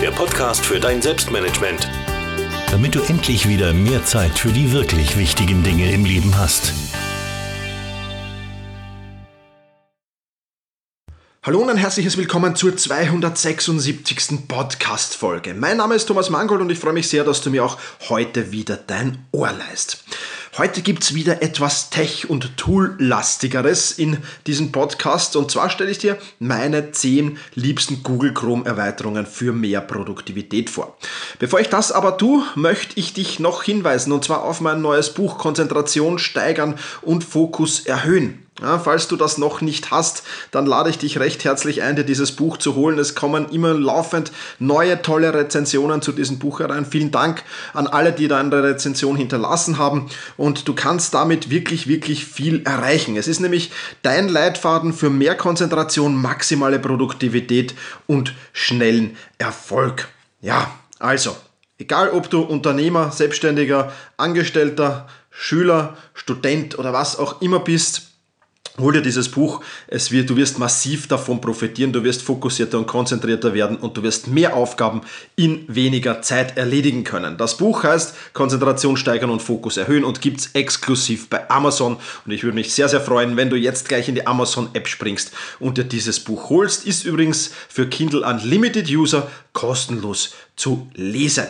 [0.00, 1.88] der Podcast für dein Selbstmanagement.
[2.70, 6.72] Damit du endlich wieder mehr Zeit für die wirklich wichtigen Dinge im Leben hast.
[11.42, 14.46] Hallo und ein herzliches Willkommen zur 276.
[14.46, 15.54] Podcast-Folge.
[15.54, 18.52] Mein Name ist Thomas Mangold und ich freue mich sehr, dass du mir auch heute
[18.52, 20.04] wieder dein Ohr leist.
[20.58, 24.16] Heute gibt es wieder etwas Tech- und Tool-lastigeres in
[24.48, 25.36] diesem Podcast.
[25.36, 30.98] Und zwar stelle ich dir meine 10 liebsten Google Chrome-Erweiterungen für mehr Produktivität vor.
[31.38, 35.14] Bevor ich das aber tue, möchte ich dich noch hinweisen, und zwar auf mein neues
[35.14, 38.44] Buch Konzentration steigern und Fokus erhöhen.
[38.60, 42.04] Ja, falls du das noch nicht hast, dann lade ich dich recht herzlich ein, dir
[42.04, 42.98] dieses Buch zu holen.
[42.98, 46.84] Es kommen immer laufend neue tolle Rezensionen zu diesem Buch herein.
[46.84, 50.10] Vielen Dank an alle, die da eine Rezension hinterlassen haben.
[50.36, 53.16] Und du kannst damit wirklich, wirklich viel erreichen.
[53.16, 53.70] Es ist nämlich
[54.02, 57.76] dein Leitfaden für mehr Konzentration, maximale Produktivität
[58.08, 60.08] und schnellen Erfolg.
[60.40, 61.36] Ja, also,
[61.78, 68.07] egal ob du Unternehmer, Selbstständiger, Angestellter, Schüler, Student oder was auch immer bist,
[68.78, 72.86] Hol dir dieses Buch, es wird, du wirst massiv davon profitieren, du wirst fokussierter und
[72.86, 75.00] konzentrierter werden und du wirst mehr Aufgaben
[75.34, 77.36] in weniger Zeit erledigen können.
[77.36, 82.30] Das Buch heißt Konzentration steigern und Fokus erhöhen und gibt es exklusiv bei Amazon und
[82.30, 85.76] ich würde mich sehr, sehr freuen, wenn du jetzt gleich in die Amazon-App springst und
[85.76, 86.86] dir dieses Buch holst.
[86.86, 91.48] Ist übrigens für Kindle Unlimited User kostenlos zu lesen.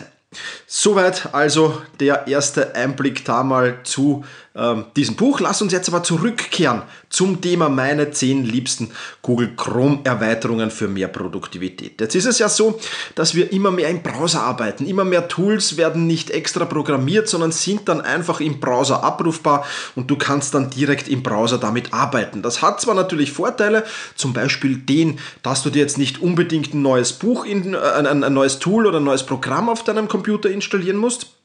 [0.67, 4.23] Soweit also der erste Einblick da mal zu
[4.55, 5.39] ähm, diesem Buch.
[5.39, 11.07] Lass uns jetzt aber zurückkehren zum Thema meine 10 liebsten Google Chrome Erweiterungen für mehr
[11.07, 11.99] Produktivität.
[12.01, 12.79] Jetzt ist es ja so,
[13.15, 14.85] dass wir immer mehr im Browser arbeiten.
[14.85, 19.65] Immer mehr Tools werden nicht extra programmiert, sondern sind dann einfach im Browser abrufbar
[19.95, 22.41] und du kannst dann direkt im Browser damit arbeiten.
[22.41, 23.83] Das hat zwar natürlich Vorteile,
[24.15, 28.23] zum Beispiel den, dass du dir jetzt nicht unbedingt ein neues Buch, in, äh, ein,
[28.23, 31.38] ein neues Tool oder ein neues Programm auf deinem Computer installieren musst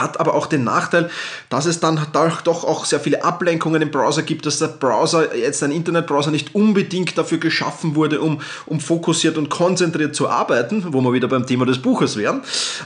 [0.00, 1.10] hat aber auch den Nachteil,
[1.48, 5.62] dass es dann doch auch sehr viele Ablenkungen im Browser gibt, dass der Browser, jetzt
[5.62, 11.00] ein Internetbrowser, nicht unbedingt dafür geschaffen wurde, um, um fokussiert und konzentriert zu arbeiten, wo
[11.00, 12.42] wir wieder beim Thema des Buches wären.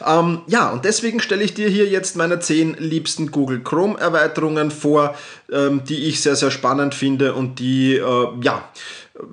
[0.06, 4.70] Ähm, ja, und deswegen stelle ich dir hier jetzt meine zehn liebsten Google Chrome Erweiterungen
[4.70, 5.14] vor,
[5.52, 8.64] ähm, die ich sehr, sehr spannend finde und die, äh, ja,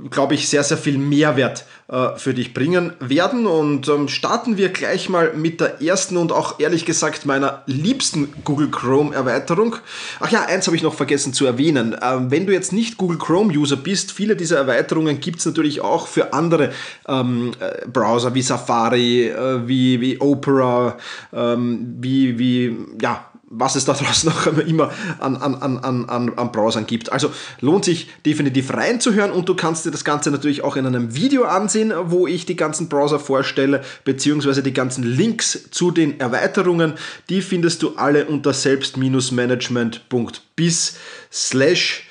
[0.09, 3.45] glaube ich, sehr, sehr viel Mehrwert äh, für dich bringen werden.
[3.45, 8.33] Und ähm, starten wir gleich mal mit der ersten und auch ehrlich gesagt meiner liebsten
[8.43, 9.75] Google Chrome Erweiterung.
[10.19, 11.95] Ach ja, eins habe ich noch vergessen zu erwähnen.
[12.01, 15.81] Ähm, wenn du jetzt nicht Google Chrome User bist, viele dieser Erweiterungen gibt es natürlich
[15.81, 16.71] auch für andere
[17.07, 20.97] ähm, äh, Browser wie Safari, äh, wie, wie Opera,
[21.33, 26.51] ähm, wie, wie, ja, was es da draußen noch immer an, an, an, an, an
[26.51, 27.11] Browsern gibt.
[27.11, 31.15] Also lohnt sich definitiv reinzuhören und du kannst dir das Ganze natürlich auch in einem
[31.15, 36.93] Video ansehen, wo ich die ganzen Browser vorstelle, beziehungsweise die ganzen Links zu den Erweiterungen.
[37.29, 40.97] Die findest du alle unter selbst-management.bis
[41.31, 42.03] slash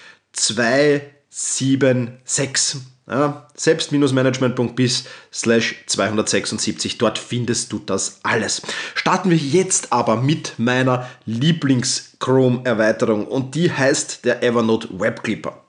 [1.36, 2.80] 276.
[3.08, 6.98] Ja, selbst-management.bis slash 276.
[6.98, 8.62] Dort findest du das alles.
[8.96, 15.62] Starten wir jetzt aber mit meiner Lieblings-Chrome-Erweiterung und die heißt der Evernote Webclipper.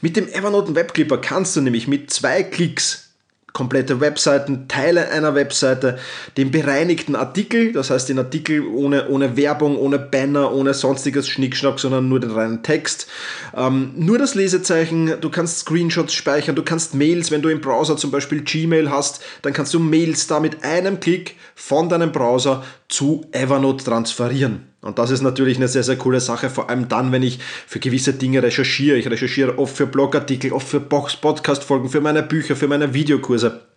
[0.00, 3.07] Mit dem Evernote Webclipper kannst du nämlich mit zwei Klicks
[3.58, 5.98] komplette Webseiten, Teile einer Webseite,
[6.36, 11.80] den bereinigten Artikel, das heißt den Artikel ohne, ohne Werbung, ohne Banner, ohne sonstiges Schnickschnack,
[11.80, 13.08] sondern nur den reinen Text,
[13.56, 17.96] ähm, nur das Lesezeichen, du kannst Screenshots speichern, du kannst Mails, wenn du im Browser
[17.96, 22.62] zum Beispiel Gmail hast, dann kannst du Mails da mit einem Klick von deinem Browser
[22.88, 24.67] zu Evernote transferieren.
[24.80, 27.80] Und das ist natürlich eine sehr, sehr coole Sache, vor allem dann, wenn ich für
[27.80, 28.96] gewisse Dinge recherchiere.
[28.96, 33.67] Ich recherchiere oft für Blogartikel, oft für Podcast-Folgen, für meine Bücher, für meine Videokurse.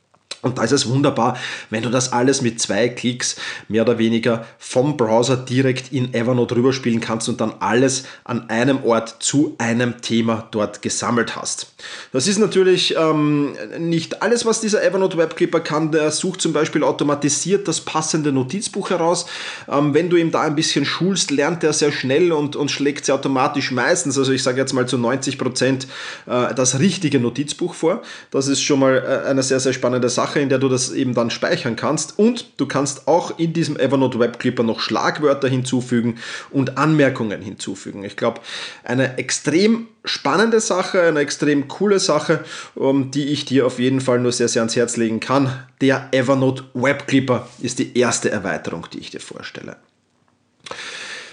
[0.42, 1.38] Und da ist es wunderbar,
[1.70, 3.36] wenn du das alles mit zwei Klicks
[3.68, 8.84] mehr oder weniger vom Browser direkt in Evernote rüberspielen kannst und dann alles an einem
[8.84, 11.68] Ort zu einem Thema dort gesammelt hast.
[12.12, 15.92] Das ist natürlich ähm, nicht alles, was dieser Evernote Webclipper kann.
[15.92, 19.28] Der sucht zum Beispiel automatisiert das passende Notizbuch heraus.
[19.70, 23.06] Ähm, wenn du ihm da ein bisschen schulst, lernt er sehr schnell und, und schlägt
[23.06, 25.88] sie automatisch meistens, also ich sage jetzt mal zu 90 Prozent,
[26.26, 28.02] äh, das richtige Notizbuch vor.
[28.32, 30.31] Das ist schon mal äh, eine sehr, sehr spannende Sache.
[30.32, 32.18] Sache, in der du das eben dann speichern kannst.
[32.18, 36.20] Und du kannst auch in diesem Evernote Webclipper noch Schlagwörter hinzufügen
[36.52, 38.04] und Anmerkungen hinzufügen.
[38.06, 38.40] Ich glaube,
[38.84, 42.46] eine extrem spannende Sache, eine extrem coole Sache,
[42.76, 45.52] um, die ich dir auf jeden Fall nur sehr, sehr ans Herz legen kann.
[45.82, 49.76] Der Evernote Webclipper ist die erste Erweiterung, die ich dir vorstelle.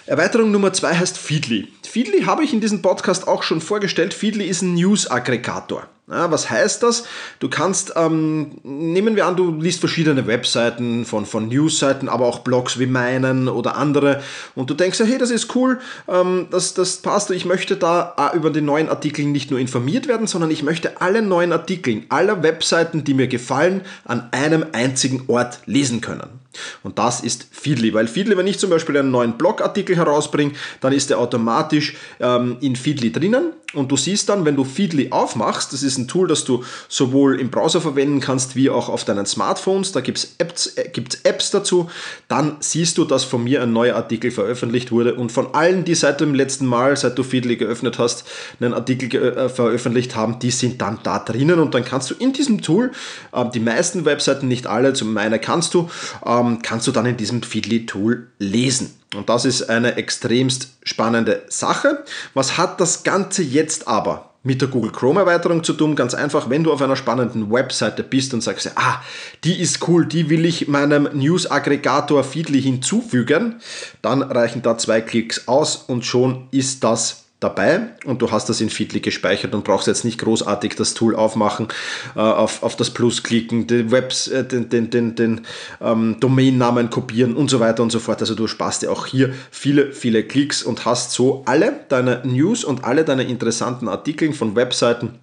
[0.07, 1.69] Erweiterung Nummer zwei heißt Feedly.
[1.87, 4.15] Feedly habe ich in diesem Podcast auch schon vorgestellt.
[4.15, 5.87] Feedly ist ein News-Aggregator.
[6.11, 7.05] Ja, was heißt das?
[7.39, 12.39] Du kannst, ähm, nehmen wir an, du liest verschiedene Webseiten von, von Newsseiten, aber auch
[12.39, 14.23] Blogs wie meinen oder andere
[14.55, 18.37] und du denkst hey, das ist cool, ähm, das, das passt, ich möchte da äh,
[18.37, 22.43] über die neuen Artikel nicht nur informiert werden, sondern ich möchte alle neuen Artikel aller
[22.43, 26.41] Webseiten, die mir gefallen, an einem einzigen Ort lesen können.
[26.83, 30.93] Und das ist Feedly, weil Feedly, wenn ich zum Beispiel einen neuen Blogartikel herausbringe, dann
[30.93, 35.75] ist er automatisch ähm, in Feedly drinnen und du siehst dann, wenn du Feedly aufmachst,
[35.75, 39.27] das ist ein Tool, das du sowohl im Browser verwenden kannst, wie auch auf deinen
[39.27, 40.91] Smartphones, da gibt es Apps, äh,
[41.25, 41.91] Apps dazu,
[42.29, 45.95] dann siehst du, dass von mir ein neuer Artikel veröffentlicht wurde und von allen, die
[45.95, 48.25] seit dem letzten Mal, seit du Feedly geöffnet hast,
[48.59, 52.33] einen Artikel äh, veröffentlicht haben, die sind dann da drinnen und dann kannst du in
[52.33, 52.93] diesem Tool,
[53.33, 55.91] äh, die meisten Webseiten, nicht alle, zum meine kannst du,
[56.25, 58.98] ähm, kannst du dann in diesem Feedly-Tool lesen.
[59.15, 62.05] Und das ist eine extremst spannende Sache.
[62.35, 65.97] Was hat das Ganze jetzt aber mit der Google Chrome Erweiterung zu tun?
[65.97, 69.01] Ganz einfach, wenn du auf einer spannenden Webseite bist und sagst, ah,
[69.45, 73.61] die ist cool, die will ich meinem News Aggregator Feedly hinzufügen,
[74.03, 78.61] dann reichen da zwei Klicks aus und schon ist das dabei und du hast das
[78.61, 81.69] in Feedly gespeichert und brauchst jetzt nicht großartig das Tool aufmachen,
[82.17, 85.47] äh, auf, auf das Plus klicken, den, Webs, äh, den, den, den, den
[85.81, 88.21] ähm, Domainnamen kopieren und so weiter und so fort.
[88.21, 92.65] Also du sparst dir auch hier viele, viele Klicks und hast so alle deine News
[92.65, 95.19] und alle deine interessanten Artikel von Webseiten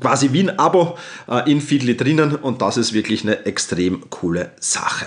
[0.00, 0.96] quasi wie ein Abo
[1.28, 5.06] äh, in Feedly drinnen und das ist wirklich eine extrem coole Sache.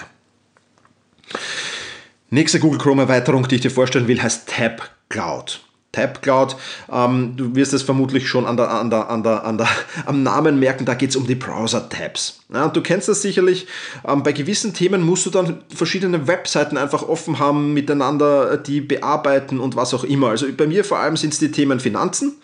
[2.29, 5.61] Nächste Google Chrome Erweiterung, die ich dir vorstellen will, heißt Tab Cloud.
[5.93, 6.57] Tab Cloud.
[6.91, 9.67] Ähm, du wirst es vermutlich schon an der, an der, an der, an der,
[10.05, 12.41] am Namen merken, da geht es um die Browser-Tabs.
[12.53, 13.67] Ja, du kennst das sicherlich.
[14.05, 18.81] Ähm, bei gewissen Themen musst du dann verschiedene Webseiten einfach offen haben, miteinander äh, die
[18.81, 20.29] bearbeiten und was auch immer.
[20.29, 22.35] Also bei mir vor allem sind es die Themen Finanzen,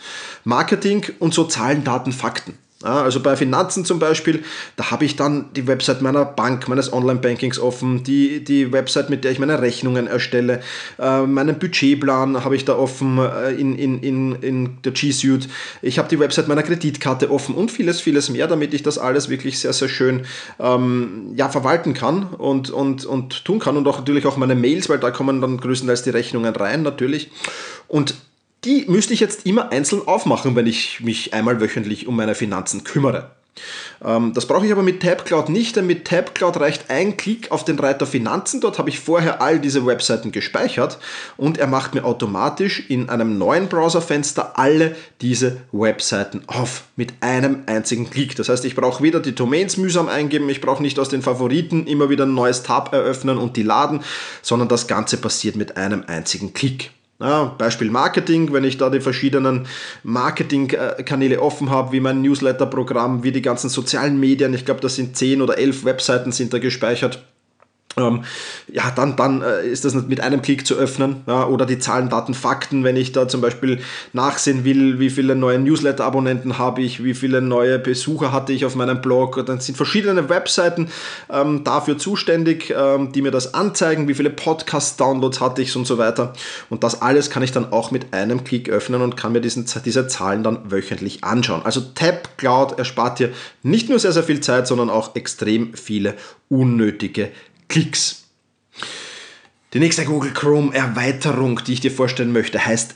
[0.46, 2.58] Marketing und so Zahlen, Daten, Fakten.
[2.82, 4.42] Also bei Finanzen zum Beispiel,
[4.78, 9.26] da habe ich dann die Website meiner Bank, meines Online-Bankings offen, die, die Website, mit
[9.26, 10.62] der ich meine Rechnungen erstelle,
[10.98, 15.50] äh, meinen Budgetplan habe ich da offen äh, in, in, in, in der G Suite.
[15.82, 19.28] Ich habe die Website meiner Kreditkarte offen und vieles, vieles mehr, damit ich das alles
[19.28, 20.22] wirklich sehr, sehr schön
[20.58, 23.76] ähm, ja, verwalten kann und, und, und tun kann.
[23.76, 27.30] Und auch natürlich auch meine Mails, weil da kommen dann größtenteils die Rechnungen rein natürlich.
[27.90, 28.16] Und
[28.66, 32.84] die müsste ich jetzt immer einzeln aufmachen, wenn ich mich einmal wöchentlich um meine Finanzen
[32.84, 33.32] kümmere.
[34.04, 37.66] Ähm, das brauche ich aber mit TabCloud nicht, denn mit TabCloud reicht ein Klick auf
[37.66, 38.62] den Reiter Finanzen.
[38.62, 41.00] Dort habe ich vorher all diese Webseiten gespeichert
[41.38, 47.64] und er macht mir automatisch in einem neuen Browserfenster alle diese Webseiten auf mit einem
[47.66, 48.36] einzigen Klick.
[48.36, 51.88] Das heißt, ich brauche weder die Domains mühsam eingeben, ich brauche nicht aus den Favoriten
[51.88, 54.02] immer wieder ein neues Tab eröffnen und die laden,
[54.42, 56.92] sondern das Ganze passiert mit einem einzigen Klick.
[57.22, 59.68] Ja, Beispiel Marketing, wenn ich da die verschiedenen
[60.04, 65.18] Marketingkanäle offen habe, wie mein Newsletter-Programm, wie die ganzen sozialen Medien, ich glaube, das sind
[65.18, 67.22] 10 oder 11 Webseiten sind da gespeichert
[68.00, 68.24] ähm,
[68.72, 71.18] ja, dann, dann äh, ist das mit einem Klick zu öffnen.
[71.28, 73.80] Ja, oder die Zahlen, Daten, Fakten, wenn ich da zum Beispiel
[74.14, 78.76] nachsehen will, wie viele neue Newsletter-Abonnenten habe ich, wie viele neue Besucher hatte ich auf
[78.76, 79.46] meinem Blog.
[79.46, 80.90] Dann sind verschiedene Webseiten
[81.30, 85.98] ähm, dafür zuständig, ähm, die mir das anzeigen, wie viele Podcast-Downloads hatte ich und so
[85.98, 86.34] weiter.
[86.70, 89.66] Und das alles kann ich dann auch mit einem Klick öffnen und kann mir diesen,
[89.86, 91.62] diese Zahlen dann wöchentlich anschauen.
[91.64, 93.30] Also Tab Cloud erspart dir
[93.64, 96.16] nicht nur sehr, sehr viel Zeit, sondern auch extrem viele
[96.50, 97.30] unnötige
[97.70, 98.24] Klicks.
[99.74, 102.96] Die nächste Google Chrome Erweiterung, die ich dir vorstellen möchte, heißt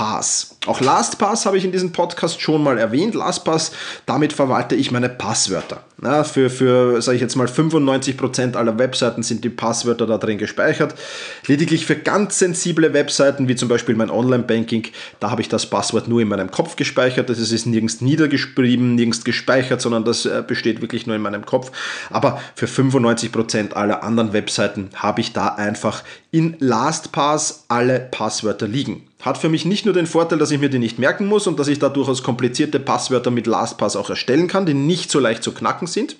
[0.00, 0.56] LastPass.
[0.66, 3.14] Auch LastPass habe ich in diesem Podcast schon mal erwähnt.
[3.14, 3.72] LastPass,
[4.06, 5.84] damit verwalte ich meine Passwörter.
[6.02, 10.38] Ja, für, für sage ich jetzt mal, 95% aller Webseiten sind die Passwörter da drin
[10.38, 10.94] gespeichert.
[11.46, 14.86] Lediglich für ganz sensible Webseiten, wie zum Beispiel mein Online-Banking,
[15.18, 17.28] da habe ich das Passwort nur in meinem Kopf gespeichert.
[17.28, 21.72] Das ist nirgends niedergeschrieben, nirgends gespeichert, sondern das äh, besteht wirklich nur in meinem Kopf.
[22.08, 29.09] Aber für 95% aller anderen Webseiten habe ich da einfach in LastPass alle Passwörter liegen.
[29.20, 31.58] Hat für mich nicht nur den Vorteil, dass ich mir die nicht merken muss und
[31.58, 35.42] dass ich da durchaus komplizierte Passwörter mit LastPass auch erstellen kann, die nicht so leicht
[35.42, 36.16] zu knacken sind.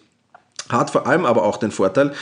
[0.69, 2.12] Hat vor allem aber auch den Vorteil,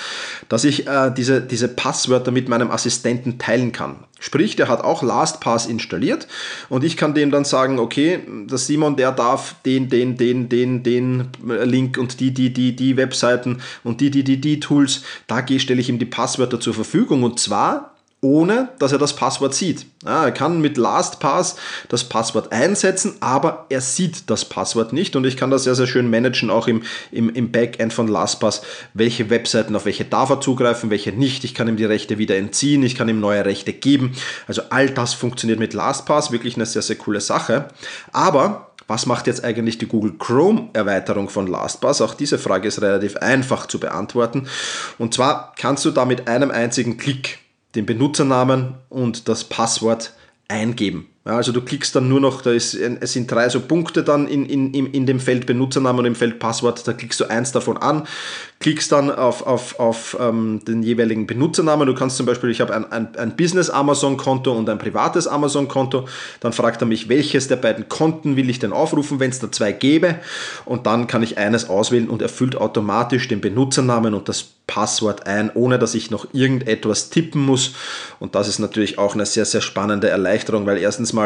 [0.48, 4.04] dass ich äh, diese, diese Passwörter mit meinem Assistenten teilen kann.
[4.20, 6.26] Sprich, der hat auch LastPass installiert
[6.68, 10.82] und ich kann dem dann sagen, okay, der Simon, der darf den, den, den, den,
[10.82, 15.46] den Link und die, die, die, die Webseiten und die, die, die, die Tools, da
[15.46, 19.86] stelle ich ihm die Passwörter zur Verfügung und zwar ohne dass er das Passwort sieht.
[20.04, 21.56] Ja, er kann mit LastPass
[21.88, 25.86] das Passwort einsetzen, aber er sieht das Passwort nicht und ich kann das sehr, sehr
[25.86, 26.82] schön managen, auch im,
[27.12, 31.44] im, im Backend von LastPass, welche Webseiten, auf welche darf er zugreifen, welche nicht.
[31.44, 34.14] Ich kann ihm die Rechte wieder entziehen, ich kann ihm neue Rechte geben.
[34.48, 37.68] Also all das funktioniert mit LastPass, wirklich eine sehr, sehr coole Sache.
[38.12, 42.00] Aber was macht jetzt eigentlich die Google Chrome Erweiterung von LastPass?
[42.00, 44.48] Auch diese Frage ist relativ einfach zu beantworten.
[44.98, 47.38] Und zwar kannst du da mit einem einzigen Klick
[47.74, 50.14] den Benutzernamen und das Passwort
[50.48, 51.08] eingeben.
[51.28, 54.26] Ja, also du klickst dann nur noch, da ist, es sind drei so Punkte dann
[54.28, 57.76] in, in, in dem Feld Benutzernamen und im Feld Passwort, da klickst du eins davon
[57.76, 58.06] an,
[58.60, 61.86] klickst dann auf, auf, auf ähm, den jeweiligen Benutzernamen.
[61.86, 66.08] Du kannst zum Beispiel, ich habe ein, ein, ein Business Amazon-Konto und ein privates Amazon-Konto.
[66.40, 69.52] Dann fragt er mich, welches der beiden Konten will ich denn aufrufen, wenn es da
[69.52, 70.14] zwei gäbe.
[70.64, 75.50] Und dann kann ich eines auswählen und erfüllt automatisch den Benutzernamen und das Passwort ein,
[75.54, 77.74] ohne dass ich noch irgendetwas tippen muss.
[78.20, 81.17] Und das ist natürlich auch eine sehr, sehr spannende Erleichterung, weil erstens mal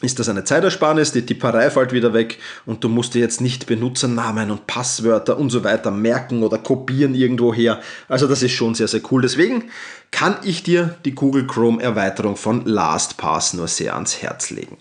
[0.00, 3.66] ist das eine Zeitersparnis, die Tipperei fällt wieder weg und du musst dir jetzt nicht
[3.66, 7.80] Benutzernamen und Passwörter und so weiter merken oder kopieren irgendwo her.
[8.08, 9.22] Also das ist schon sehr, sehr cool.
[9.22, 9.64] Deswegen
[10.12, 14.76] kann ich dir die Google Chrome Erweiterung von LastPass nur sehr ans Herz legen.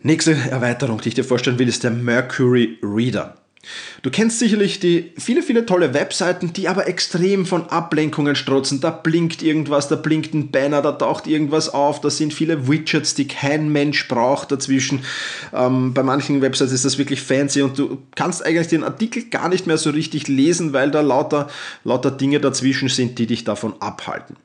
[0.00, 3.37] Nächste Erweiterung, die ich dir vorstellen will, ist der Mercury Reader.
[4.02, 8.80] Du kennst sicherlich die viele, viele tolle Webseiten, die aber extrem von Ablenkungen strotzen.
[8.80, 13.14] Da blinkt irgendwas, da blinkt ein Banner, da taucht irgendwas auf, da sind viele Widgets,
[13.14, 15.04] die kein Mensch braucht dazwischen.
[15.52, 19.48] Ähm, bei manchen Websites ist das wirklich fancy und du kannst eigentlich den Artikel gar
[19.48, 21.48] nicht mehr so richtig lesen, weil da lauter,
[21.84, 24.36] lauter Dinge dazwischen sind, die dich davon abhalten.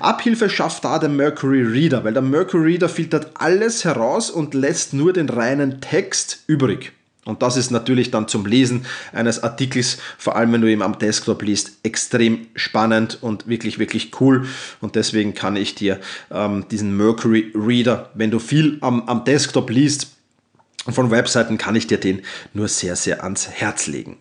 [0.00, 4.94] Abhilfe schafft da der Mercury Reader, weil der Mercury Reader filtert alles heraus und lässt
[4.94, 6.92] nur den reinen Text übrig.
[7.26, 10.98] Und das ist natürlich dann zum Lesen eines Artikels, vor allem wenn du ihn am
[10.98, 14.46] Desktop liest, extrem spannend und wirklich, wirklich cool.
[14.80, 19.70] Und deswegen kann ich dir ähm, diesen Mercury Reader, wenn du viel am, am Desktop
[19.70, 20.08] liest,
[20.88, 22.22] von Webseiten kann ich dir den
[22.54, 24.18] nur sehr, sehr ans Herz legen.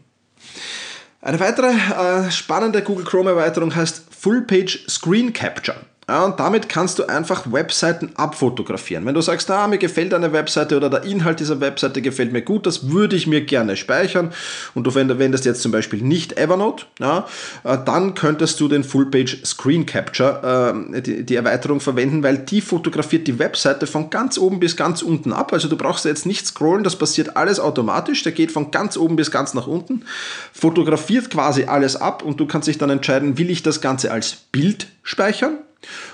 [1.21, 5.77] Eine weitere äh, spannende Google Chrome Erweiterung heißt Full Page Screen Capture.
[6.07, 9.07] Ja, und damit kannst du einfach Webseiten abfotografieren.
[9.07, 12.43] Wenn du sagst, ah, mir gefällt eine Webseite oder der Inhalt dieser Webseite gefällt mir
[12.43, 14.31] gut, das würde ich mir gerne speichern
[14.75, 17.25] und du verwendest jetzt zum Beispiel nicht Evernote, ja,
[17.63, 22.61] äh, dann könntest du den Full-Page Screen Capture, äh, die, die, Erweiterung verwenden, weil die
[22.61, 25.53] fotografiert die Webseite von ganz oben bis ganz unten ab.
[25.53, 28.21] Also du brauchst jetzt nicht scrollen, das passiert alles automatisch.
[28.21, 30.05] Der geht von ganz oben bis ganz nach unten,
[30.53, 34.35] fotografiert quasi alles ab und du kannst dich dann entscheiden, will ich das Ganze als
[34.35, 35.57] Bild speichern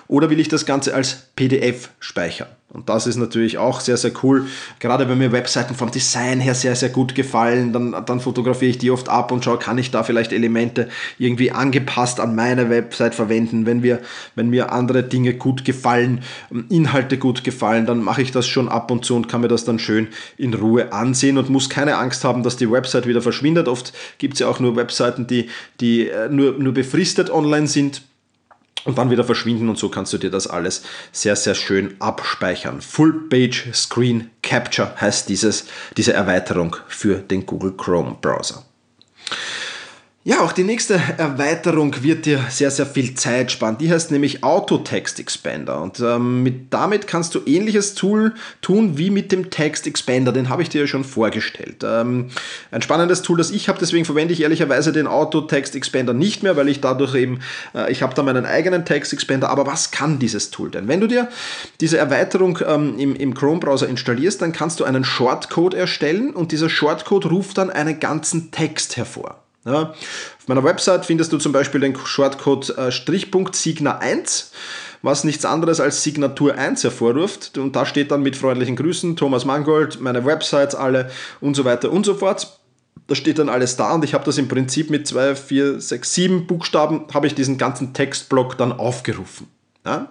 [0.07, 2.47] Oder will ich das Ganze als PDF speichern?
[2.73, 4.45] Und das ist natürlich auch sehr, sehr cool.
[4.79, 8.77] Gerade wenn mir Webseiten vom Design her sehr, sehr gut gefallen, dann, dann fotografiere ich
[8.77, 10.87] die oft ab und schaue, kann ich da vielleicht Elemente
[11.17, 13.65] irgendwie angepasst an meine Website verwenden.
[13.65, 13.99] Wenn, wir,
[14.35, 16.21] wenn mir andere Dinge gut gefallen,
[16.69, 19.65] Inhalte gut gefallen, dann mache ich das schon ab und zu und kann mir das
[19.65, 23.67] dann schön in Ruhe ansehen und muss keine Angst haben, dass die Website wieder verschwindet.
[23.67, 25.49] Oft gibt es ja auch nur Webseiten, die,
[25.81, 28.01] die äh, nur, nur befristet online sind
[28.85, 32.81] und dann wieder verschwinden und so kannst du dir das alles sehr, sehr schön abspeichern.
[32.81, 35.65] Full Page Screen Capture heißt dieses,
[35.97, 38.65] diese Erweiterung für den Google Chrome Browser.
[40.23, 43.79] Ja, auch die nächste Erweiterung wird dir sehr, sehr viel Zeit sparen.
[43.79, 45.81] Die heißt nämlich Auto Text Expander.
[45.81, 50.31] Und ähm, mit, damit kannst du ähnliches Tool tun wie mit dem Text Expander.
[50.31, 51.77] Den habe ich dir ja schon vorgestellt.
[51.83, 52.29] Ähm,
[52.69, 56.43] ein spannendes Tool, das ich habe, deswegen verwende ich ehrlicherweise den Auto Text Expander nicht
[56.43, 57.39] mehr, weil ich dadurch eben,
[57.73, 59.49] äh, ich habe da meinen eigenen Text Expander.
[59.49, 60.87] Aber was kann dieses Tool denn?
[60.87, 61.29] Wenn du dir
[61.79, 66.69] diese Erweiterung ähm, im, im Chrome-Browser installierst, dann kannst du einen Shortcode erstellen und dieser
[66.69, 69.41] Shortcode ruft dann einen ganzen Text hervor.
[69.63, 74.51] Ja, auf meiner Website findest du zum Beispiel den Shortcode äh, Strichpunkt Signa 1,
[75.03, 77.57] was nichts anderes als Signatur 1 hervorruft.
[77.59, 81.91] Und da steht dann mit freundlichen Grüßen Thomas Mangold, meine Websites alle und so weiter
[81.91, 82.59] und so fort.
[83.07, 86.13] Da steht dann alles da und ich habe das im Prinzip mit 2, 4, 6,
[86.13, 89.47] 7 Buchstaben, habe ich diesen ganzen Textblock dann aufgerufen.
[89.85, 90.09] Ja?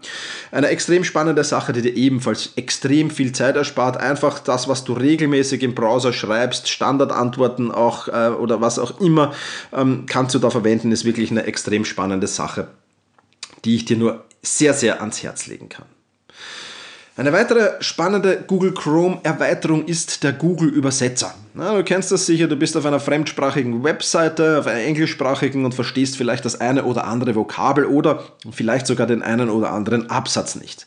[0.51, 3.97] Eine extrem spannende Sache, die dir ebenfalls extrem viel Zeit erspart.
[3.97, 9.33] Einfach das, was du regelmäßig im Browser schreibst, Standardantworten auch äh, oder was auch immer,
[9.73, 12.69] ähm, kannst du da verwenden, ist wirklich eine extrem spannende Sache,
[13.65, 15.87] die ich dir nur sehr, sehr ans Herz legen kann.
[17.21, 21.35] Eine weitere spannende Google Chrome Erweiterung ist der Google Übersetzer.
[21.53, 25.75] Na, du kennst das sicher, du bist auf einer fremdsprachigen Webseite, auf einer englischsprachigen und
[25.75, 28.23] verstehst vielleicht das eine oder andere Vokabel oder
[28.53, 30.87] vielleicht sogar den einen oder anderen Absatz nicht.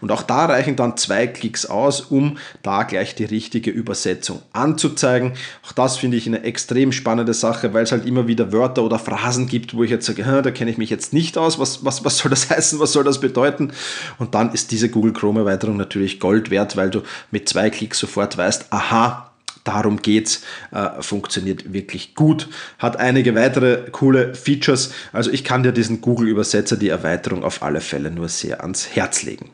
[0.00, 5.32] Und auch da reichen dann zwei Klicks aus, um da gleich die richtige Übersetzung anzuzeigen.
[5.66, 9.00] Auch das finde ich eine extrem spannende Sache, weil es halt immer wieder Wörter oder
[9.00, 12.04] Phrasen gibt, wo ich jetzt sage, da kenne ich mich jetzt nicht aus, was, was,
[12.04, 13.72] was soll das heißen, was soll das bedeuten?
[14.18, 15.44] Und dann ist diese Google Chrome
[15.74, 19.30] Erweiterung natürlich Gold wert, weil du mit zwei Klicks sofort weißt, aha,
[19.64, 24.92] darum geht's, äh, funktioniert wirklich gut, hat einige weitere coole Features.
[25.12, 28.94] Also ich kann dir diesen Google Übersetzer, die Erweiterung auf alle Fälle nur sehr ans
[28.94, 29.50] Herz legen.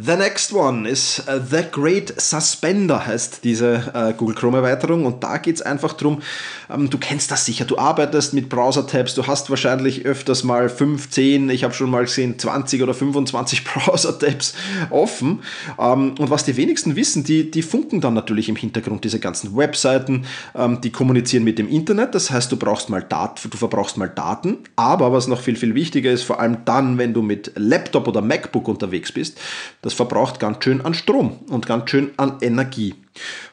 [0.00, 5.04] The next one is uh, The Great Suspender, heißt diese uh, Google Chrome Erweiterung.
[5.04, 6.22] Und da geht es einfach darum,
[6.68, 10.68] um, ähm, du kennst das sicher, du arbeitest mit Browser-Tabs, du hast wahrscheinlich öfters mal
[10.68, 14.54] 15, ich habe schon mal gesehen 20 oder 25 Browser-Tabs
[14.90, 15.40] offen.
[15.80, 19.56] Ähm, und was die wenigsten wissen, die, die funken dann natürlich im Hintergrund diese ganzen
[19.56, 22.14] Webseiten, ähm, die kommunizieren mit dem Internet.
[22.14, 24.58] Das heißt, du brauchst mal Daten, du verbrauchst mal Daten.
[24.76, 28.22] Aber was noch viel, viel wichtiger ist, vor allem dann, wenn du mit Laptop oder
[28.22, 29.40] MacBook unterwegs bist,
[29.88, 32.94] das verbraucht ganz schön an Strom und ganz schön an Energie.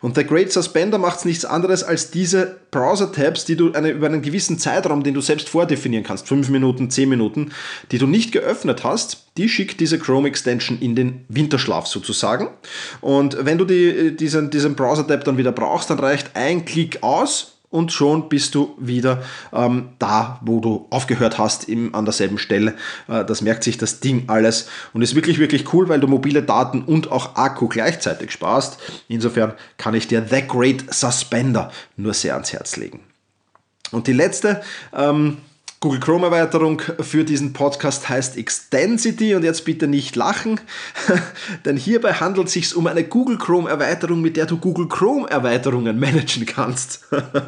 [0.02, 4.22] Und der Great Suspender macht nichts anderes als diese Browser-Tabs, die du eine, über einen
[4.22, 7.54] gewissen Zeitraum, den du selbst vordefinieren kannst, 5 Minuten, 10 Minuten,
[7.92, 12.50] die du nicht geöffnet hast, die schickt diese Chrome Extension in den Winterschlaf sozusagen.
[13.00, 17.55] Und wenn du die, diesen, diesen Browser-Tab dann wieder brauchst, dann reicht ein Klick aus
[17.76, 19.22] und schon bist du wieder
[19.54, 22.74] ähm, da, wo du aufgehört hast, im, an derselben Stelle.
[23.10, 26.42] Äh, das merkt sich das Ding alles und ist wirklich, wirklich cool, weil du mobile
[26.42, 28.80] Daten und auch Akku gleichzeitig sparst.
[29.10, 33.02] Insofern kann ich dir The Great Suspender nur sehr ans Herz legen.
[33.92, 34.62] Und die letzte
[34.96, 35.38] ähm,
[35.86, 40.60] Google Chrome Erweiterung für diesen Podcast heißt Extensity und jetzt bitte nicht lachen,
[41.66, 45.30] denn hierbei handelt es sich um eine Google Chrome Erweiterung, mit der du Google Chrome
[45.30, 47.02] Erweiterungen managen kannst.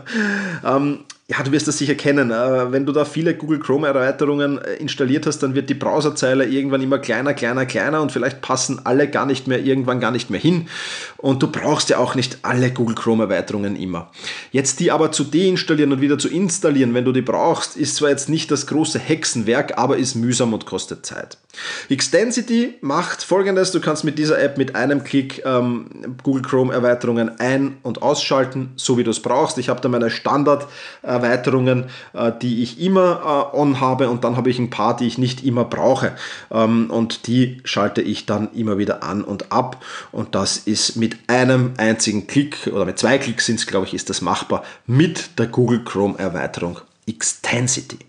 [0.63, 2.29] ähm, ja, du wirst das sicher kennen.
[2.29, 6.81] Wenn du da viele Google Chrome Erweiterungen äh, installiert hast, dann wird die Browserzeile irgendwann
[6.81, 10.39] immer kleiner, kleiner, kleiner und vielleicht passen alle gar nicht mehr, irgendwann gar nicht mehr
[10.39, 10.69] hin.
[11.17, 14.09] Und du brauchst ja auch nicht alle Google Chrome Erweiterungen immer.
[14.53, 18.09] Jetzt die aber zu deinstallieren und wieder zu installieren, wenn du die brauchst, ist zwar
[18.09, 21.37] jetzt nicht das große Hexenwerk, aber ist mühsam und kostet Zeit.
[21.89, 27.39] Extensity macht folgendes, du kannst mit dieser App mit einem Klick ähm, Google Chrome Erweiterungen
[27.39, 29.57] ein- und ausschalten, so wie du es brauchst.
[29.57, 31.16] Ich habe da meine Standard-Erweiterungen, äh,
[32.41, 35.43] die ich immer äh, on habe und dann habe ich ein paar, die ich nicht
[35.43, 36.15] immer brauche.
[36.51, 39.83] Ähm, und die schalte ich dann immer wieder an und ab.
[40.11, 43.93] Und das ist mit einem einzigen Klick oder mit zwei Klicks sind es, glaube ich,
[43.93, 47.99] ist das machbar mit der Google Chrome Erweiterung Extensity.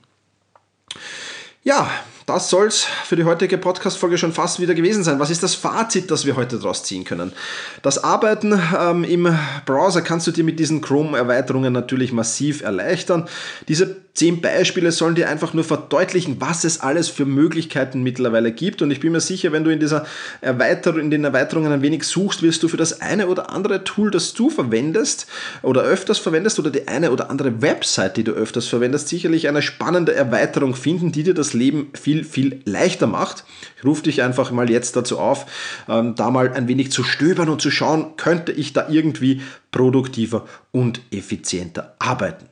[1.62, 1.90] Ja,
[2.28, 5.18] das soll es für die heutige Podcast-Folge schon fast wieder gewesen sein.
[5.18, 7.32] Was ist das Fazit, das wir heute daraus ziehen können?
[7.80, 13.28] Das Arbeiten ähm, im Browser kannst du dir mit diesen Chrome-Erweiterungen natürlich massiv erleichtern.
[13.68, 18.82] Diese zehn Beispiele sollen dir einfach nur verdeutlichen, was es alles für Möglichkeiten mittlerweile gibt.
[18.82, 20.06] Und ich bin mir sicher, wenn du in dieser
[20.40, 24.10] Erweiterung, in den Erweiterungen ein wenig suchst, wirst du für das eine oder andere Tool,
[24.10, 25.28] das du verwendest
[25.62, 29.62] oder öfters verwendest oder die eine oder andere Website, die du öfters verwendest, sicherlich eine
[29.62, 33.44] spannende Erweiterung finden, die dir das Leben viel, viel leichter macht.
[33.76, 35.46] Ich rufe dich einfach mal jetzt dazu auf,
[35.88, 40.44] ähm, da mal ein wenig zu stöbern und zu schauen, könnte ich da irgendwie produktiver
[40.72, 42.46] und effizienter arbeiten.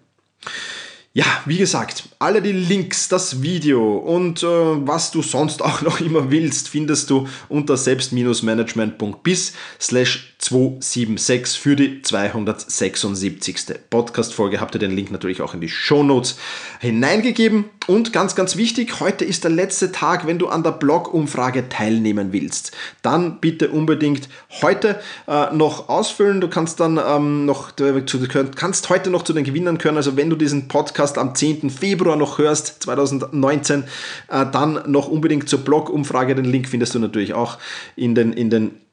[1.17, 5.99] Ja, wie gesagt, alle die Links, das Video und äh, was du sonst auch noch
[6.03, 13.81] immer willst, findest du unter selbst-management.bis slash 276 für die 276.
[13.91, 14.61] Podcast-Folge.
[14.61, 16.39] Habt ihr den Link natürlich auch in die Show Notes
[16.79, 17.65] hineingegeben.
[17.89, 22.33] Und ganz, ganz wichtig, heute ist der letzte Tag, wenn du an der Blog-Umfrage teilnehmen
[22.33, 22.71] willst.
[23.03, 24.29] Dann bitte unbedingt
[24.63, 26.41] heute äh, noch ausfüllen.
[26.41, 28.05] Du kannst dann ähm, noch, du
[28.55, 29.97] kannst heute noch zu den Gewinnern können.
[29.97, 31.71] Also wenn du diesen Podcast am 10.
[31.71, 33.83] Februar noch hörst, 2019,
[34.29, 36.37] äh, dann noch unbedingt zur Blog-Umfrage.
[36.37, 37.59] Den Link findest du natürlich auch
[37.97, 38.86] in den, in den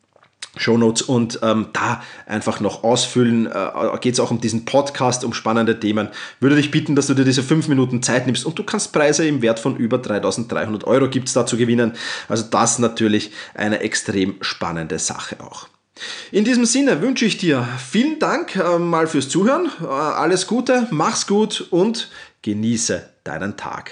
[0.56, 3.48] Shownotes und ähm, da einfach noch ausfüllen.
[3.48, 6.10] Äh, Geht es auch um diesen Podcast, um spannende Themen.
[6.40, 9.28] Würde dich bitten, dass du dir diese fünf Minuten Zeit nimmst und du kannst Preise
[9.28, 11.94] im Wert von über 3300 Euro gibt es da zu gewinnen.
[12.30, 15.68] Also das natürlich eine extrem spannende Sache auch.
[16.32, 19.70] In diesem Sinne wünsche ich dir vielen Dank äh, mal fürs Zuhören.
[19.82, 22.10] Äh, alles Gute, mach's gut und
[22.42, 23.92] genieße deinen Tag.